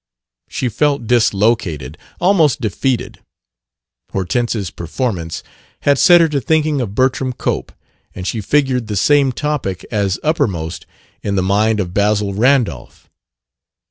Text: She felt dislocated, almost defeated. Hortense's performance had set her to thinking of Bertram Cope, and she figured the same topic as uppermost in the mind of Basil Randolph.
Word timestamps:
She 0.49 0.67
felt 0.67 1.05
dislocated, 1.05 1.95
almost 2.19 2.59
defeated. 2.59 3.19
Hortense's 4.11 4.71
performance 4.71 5.43
had 5.81 5.99
set 5.99 6.21
her 6.21 6.27
to 6.29 6.41
thinking 6.41 6.81
of 6.81 6.95
Bertram 6.95 7.33
Cope, 7.33 7.71
and 8.15 8.25
she 8.25 8.41
figured 8.41 8.87
the 8.87 8.95
same 8.95 9.31
topic 9.31 9.85
as 9.91 10.17
uppermost 10.23 10.87
in 11.21 11.35
the 11.35 11.43
mind 11.43 11.79
of 11.79 11.93
Basil 11.93 12.33
Randolph. 12.33 13.11